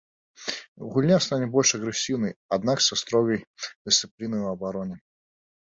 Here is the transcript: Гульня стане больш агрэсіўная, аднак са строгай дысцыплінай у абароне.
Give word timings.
Гульня 0.93 1.17
стане 1.25 1.49
больш 1.57 1.73
агрэсіўная, 1.79 2.33
аднак 2.57 2.77
са 2.87 2.93
строгай 3.05 3.39
дысцыплінай 3.85 4.41
у 4.49 4.53
абароне. 4.57 5.03